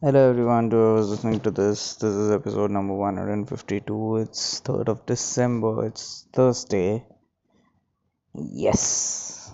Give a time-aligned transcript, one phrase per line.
[0.00, 1.96] Hello everyone, whoever's listening to this.
[1.96, 4.18] This is episode number 152.
[4.18, 5.86] It's 3rd of December.
[5.86, 7.04] It's Thursday.
[8.32, 9.52] Yes.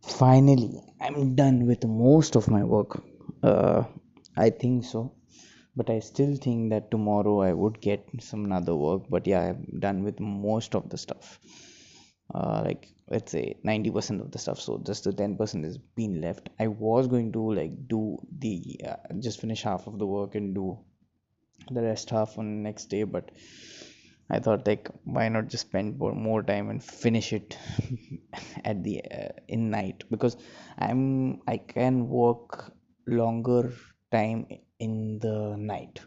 [0.00, 3.02] Finally, I'm done with most of my work.
[3.42, 3.84] Uh,
[4.38, 5.12] I think so.
[5.76, 9.02] But I still think that tomorrow I would get some other work.
[9.10, 11.38] But yeah, I'm done with most of the stuff.
[12.34, 16.48] Uh, like let's say 90% of the stuff so just the 10% is being left.
[16.58, 20.54] I was going to like do the uh, just finish half of the work and
[20.54, 20.78] do
[21.70, 23.30] the rest half on next day but
[24.30, 27.56] i thought like why not just spend more, more time and finish it
[28.64, 30.04] at the uh, in night?
[30.10, 30.36] Because
[30.78, 32.72] i'm i can work
[33.06, 33.72] longer
[34.12, 34.46] time
[34.78, 36.00] in the night.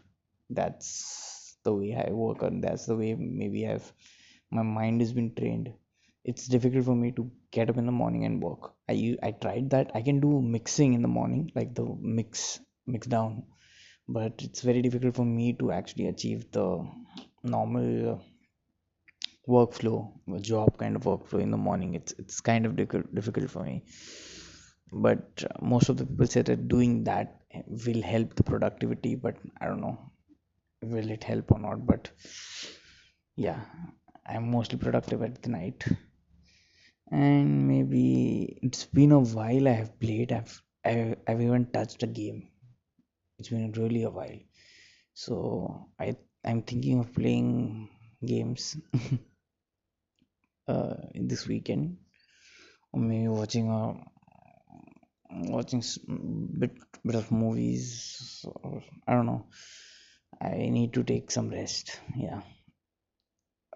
[0.50, 3.92] That's the way i work and that's the way maybe i've
[4.50, 5.72] my mind has been trained
[6.24, 8.72] it's difficult for me to get up in the morning and work.
[8.88, 9.90] I i tried that.
[9.94, 13.44] I can do mixing in the morning like the mix mix down.
[14.08, 16.66] But it's very difficult for me to actually achieve the
[17.42, 18.18] normal uh,
[19.48, 21.94] workflow job kind of workflow in the morning.
[21.94, 23.84] It's it's kind of difficult difficult for me.
[24.92, 27.40] But uh, most of the people say that doing that
[27.86, 29.98] will help the productivity but i don't know
[30.82, 31.86] will it help or not?
[31.86, 32.10] But
[33.36, 33.60] yeah
[34.26, 35.84] i'm mostly productive at the night
[37.10, 40.32] and maybe it's been a while I have played.
[40.32, 42.48] I've I've, I've even touched a game.
[43.38, 44.38] It's been really a while.
[45.14, 47.88] So I I'm thinking of playing
[48.24, 48.76] games
[50.68, 51.98] uh, this weekend,
[52.92, 53.94] or maybe watching a
[55.30, 55.82] watching
[56.58, 56.72] bit
[57.04, 58.44] bit of movies.
[58.62, 59.46] Or, I don't know.
[60.40, 62.00] I need to take some rest.
[62.16, 62.40] Yeah.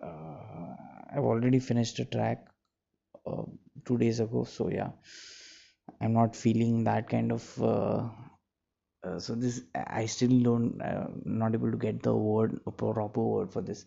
[0.03, 0.75] Uh,
[1.11, 2.47] I've already finished a track
[3.29, 3.43] uh,
[3.87, 4.45] two days ago.
[4.45, 4.91] So yeah
[6.01, 8.09] i'm not feeling that kind of uh,
[9.07, 9.57] uh, so this
[10.01, 13.85] i still don't uh, not able to get the word a proper word for this.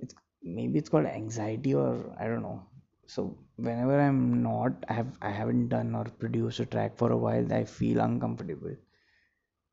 [0.00, 2.62] It's maybe it's called anxiety or i don't know.
[3.06, 7.16] So whenever i'm not i have i haven't done or produced a track for a
[7.16, 8.76] while i feel uncomfortable.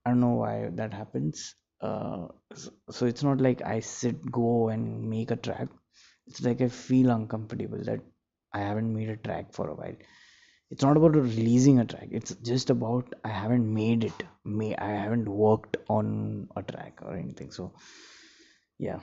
[0.05, 1.55] I don't know why that happens.
[1.81, 5.69] Uh, so, so it's not like i sit go and make a track.
[6.27, 8.01] It's like i feel uncomfortable that
[8.53, 9.95] I haven't made a track for a while.
[10.71, 12.09] It's not about releasing a track.
[12.11, 14.23] It's just about I haven't made it.
[14.45, 17.51] May I haven't worked on a track or anything.
[17.51, 17.73] So
[18.77, 18.99] yeah,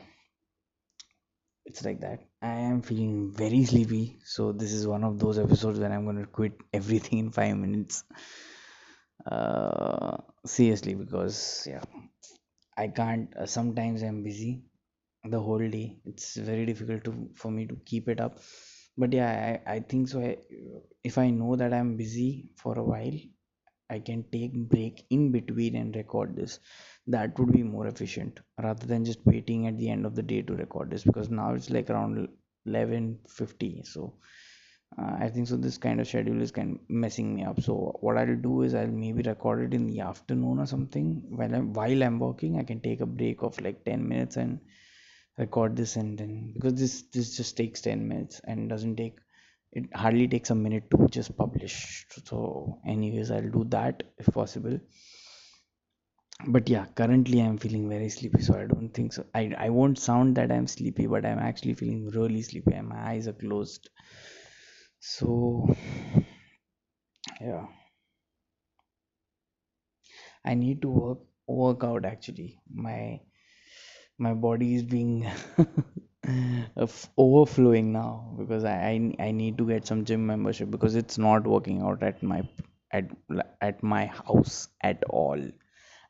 [1.64, 2.20] it's like that.
[2.42, 4.18] I am feeling very sleepy.
[4.24, 8.04] So this is one of those episodes when I'm gonna quit everything in five minutes.
[9.30, 11.82] Uh, seriously, because yeah,
[12.76, 13.34] I can't.
[13.36, 14.62] Uh, sometimes I'm busy
[15.24, 15.98] the whole day.
[16.04, 18.38] It's very difficult to for me to keep it up
[18.96, 20.20] but yeah I, I think so.
[20.20, 20.36] I,
[21.04, 23.18] if i know that i'm busy for a while
[23.90, 26.60] i can take break in between and record this.
[27.08, 30.42] That would be more efficient rather than just waiting at the end of the day
[30.42, 32.28] to record this because now it's like around
[32.66, 34.14] 11:50 so
[34.98, 37.60] uh, i think so this kind of schedule is kind of messing me up.
[37.60, 41.22] So what i'll do is i'll maybe record it in the afternoon or something.
[41.28, 44.60] While i'm while i'm working i can take a break of like 10 minutes and
[45.38, 49.16] record this and then because this this just takes 10 minutes and doesn't take
[49.72, 52.06] it hardly takes a minute to just publish.
[52.24, 54.78] So anyways i'll do that if possible.
[56.46, 59.24] But yeah currently i'm feeling very sleepy so i don't think so.
[59.34, 63.00] I i won't sound that i'm sleepy but i'm actually feeling really sleepy and my
[63.10, 63.90] eyes are closed.
[65.00, 65.74] So
[67.40, 67.66] yeah.
[70.44, 72.58] I need to work work out actually.
[72.72, 73.20] My
[74.18, 75.26] my body is being
[77.18, 81.46] overflowing now because I, I I need to get some gym membership because it's not
[81.46, 82.42] working out at my
[82.92, 83.10] at
[83.60, 85.40] at my house at all.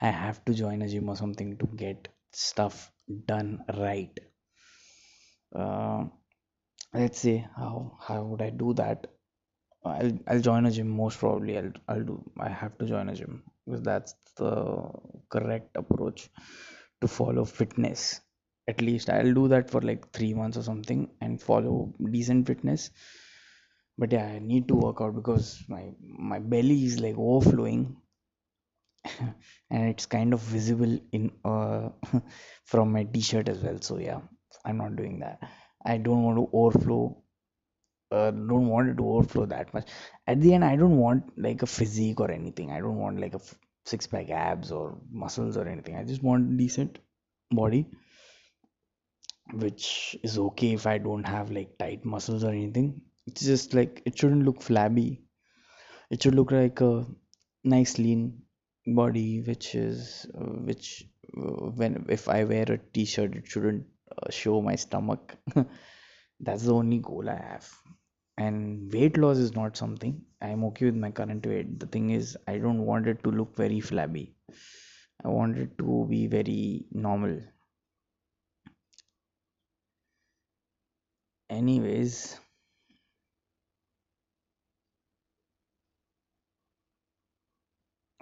[0.01, 2.91] I have to join a gym or something to get stuff
[3.27, 4.19] done right.
[5.55, 6.05] Uh,
[6.95, 9.07] let's see how how would I do that.
[9.85, 11.59] I'll I'll join a gym most probably.
[11.59, 12.17] I'll I'll do.
[12.39, 14.91] I have to join a gym because that's the
[15.31, 16.31] correct approach
[17.01, 18.21] to follow fitness.
[18.69, 22.91] At least i'll do that for like three months or something and follow decent fitness.
[23.99, 27.97] But yeah i need to work out because my my belly is like overflowing.
[29.71, 31.89] And it's kind of visible in uh
[32.65, 33.81] from my t-shirt as well.
[33.81, 34.21] So yeah
[34.65, 35.41] i'm not doing that.
[35.85, 37.23] I don't want to overflow
[38.13, 39.89] uh, don't want it to overflow that much.
[40.27, 42.71] At the end i don't want like a physique or anything.
[42.73, 43.41] I don't want like a
[43.87, 46.99] six pack abs or muscles or anything i just want decent
[47.53, 47.87] body
[49.53, 53.01] which is okay if I don't have like tight muscles or anything.
[53.27, 55.23] It's just like it shouldn't look flabby.
[56.11, 57.07] It should look like a
[57.65, 58.43] nice lean
[58.87, 61.05] body which is uh, which
[61.37, 63.85] uh, when if i wear a t-shirt it shouldn't
[64.17, 65.35] uh, show my stomach
[66.41, 67.69] that's the only goal i have
[68.39, 70.23] and weight loss is not something.
[70.41, 71.79] I'm okay with my current weight.
[71.81, 74.35] The thing is i don't want it to look very flabby.
[75.25, 77.41] I want it to be very normal.
[81.51, 82.39] Anyways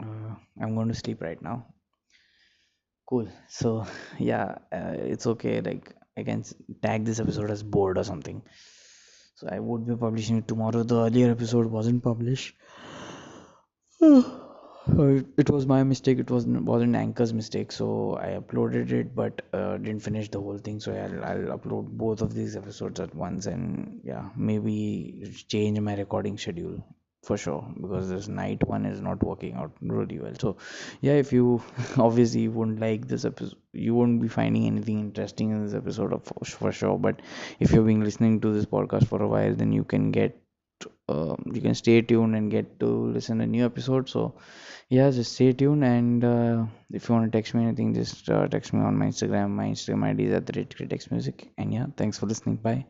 [0.02, 1.67] uh, i'm going to sleep right now.
[3.08, 3.28] Cool.
[3.49, 3.87] So
[4.19, 5.60] yeah uh, it's okay.
[5.60, 6.44] Like i can
[6.82, 8.40] tag this episode as bored or something
[9.44, 10.82] so i would be publishing it tomorrow.
[10.82, 12.55] The earlier episode wasn't published.
[14.87, 16.19] Uh, it was my mistake.
[16.19, 17.73] It wasn't wasn't anchor's mistake.
[17.73, 20.79] So i uploaded it but uh, didn't finish the whole thing.
[20.79, 25.94] So I'll, I'll upload both of these episodes at once and yeah maybe change my
[25.94, 26.85] recording schedule
[27.24, 30.34] for sure because this night one is not working out really well.
[30.38, 30.56] So
[31.00, 31.62] yeah if you
[31.98, 36.12] obviously you wouldn't like this episode you won't be finding anything interesting in this episode
[36.12, 36.98] of for, sure.
[36.98, 37.20] But
[37.60, 40.40] if you've been listening to this podcast for a while then you can get
[41.08, 44.12] um, you can stay tuned and get to listen to new episodes.
[44.12, 44.34] So
[44.88, 48.46] yeah just stay tuned and uh, if you want to text me anything just uh,
[48.48, 49.50] text me on my instagram.
[49.50, 51.50] My instagram id is at the rate music.
[51.58, 52.56] And yeah thanks for listening.
[52.56, 52.86] Bye